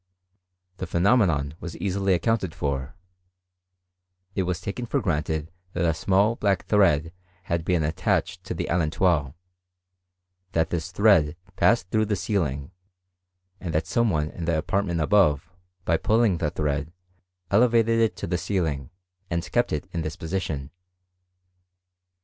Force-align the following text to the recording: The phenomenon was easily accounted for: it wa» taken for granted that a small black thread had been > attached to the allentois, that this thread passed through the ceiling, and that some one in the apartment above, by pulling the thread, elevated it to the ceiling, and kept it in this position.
The 0.77 0.87
phenomenon 0.87 1.53
was 1.59 1.77
easily 1.77 2.15
accounted 2.15 2.55
for: 2.55 2.95
it 4.33 4.41
wa» 4.41 4.53
taken 4.53 4.87
for 4.87 4.99
granted 4.99 5.51
that 5.73 5.85
a 5.85 5.93
small 5.93 6.35
black 6.35 6.65
thread 6.65 7.13
had 7.43 7.63
been 7.63 7.83
> 7.83 7.83
attached 7.83 8.43
to 8.45 8.55
the 8.55 8.67
allentois, 8.67 9.35
that 10.53 10.71
this 10.71 10.91
thread 10.91 11.35
passed 11.55 11.91
through 11.91 12.05
the 12.05 12.15
ceiling, 12.15 12.71
and 13.59 13.75
that 13.75 13.85
some 13.85 14.09
one 14.09 14.31
in 14.31 14.45
the 14.45 14.57
apartment 14.57 14.99
above, 15.01 15.51
by 15.85 15.97
pulling 15.97 16.39
the 16.39 16.49
thread, 16.49 16.91
elevated 17.51 17.99
it 17.99 18.15
to 18.15 18.25
the 18.25 18.39
ceiling, 18.39 18.89
and 19.29 19.51
kept 19.51 19.71
it 19.71 19.87
in 19.93 20.01
this 20.01 20.15
position. 20.15 20.71